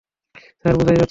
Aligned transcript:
Sir, 0.61 0.75
বোঝাই 0.75 0.89
যাচ্ছে। 0.89 0.99